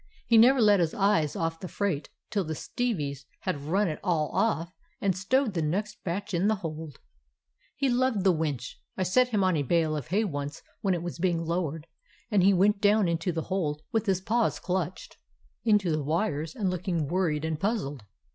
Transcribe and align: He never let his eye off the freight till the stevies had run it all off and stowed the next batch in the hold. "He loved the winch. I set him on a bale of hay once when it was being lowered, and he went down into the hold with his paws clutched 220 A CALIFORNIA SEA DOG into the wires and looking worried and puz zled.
He 0.25 0.35
never 0.35 0.59
let 0.59 0.79
his 0.79 0.95
eye 0.95 1.27
off 1.35 1.59
the 1.59 1.67
freight 1.67 2.09
till 2.31 2.43
the 2.43 2.55
stevies 2.55 3.25
had 3.41 3.61
run 3.61 3.87
it 3.87 3.99
all 4.03 4.29
off 4.33 4.73
and 4.99 5.15
stowed 5.15 5.53
the 5.53 5.61
next 5.61 6.03
batch 6.03 6.33
in 6.33 6.47
the 6.47 6.55
hold. 6.65 6.97
"He 7.75 7.87
loved 7.87 8.23
the 8.23 8.31
winch. 8.31 8.81
I 8.97 9.03
set 9.03 9.27
him 9.27 9.43
on 9.43 9.55
a 9.55 9.61
bale 9.61 9.95
of 9.95 10.07
hay 10.07 10.23
once 10.23 10.63
when 10.81 10.95
it 10.95 11.03
was 11.03 11.19
being 11.19 11.45
lowered, 11.45 11.85
and 12.31 12.41
he 12.41 12.51
went 12.51 12.81
down 12.81 13.07
into 13.07 13.31
the 13.31 13.43
hold 13.43 13.83
with 13.91 14.07
his 14.07 14.21
paws 14.21 14.57
clutched 14.59 15.17
220 15.65 15.67
A 15.67 15.67
CALIFORNIA 15.67 15.67
SEA 15.67 15.69
DOG 15.69 15.73
into 15.75 15.91
the 15.91 16.03
wires 16.03 16.55
and 16.55 16.69
looking 16.71 17.07
worried 17.07 17.45
and 17.45 17.59
puz 17.59 17.77
zled. 17.83 18.01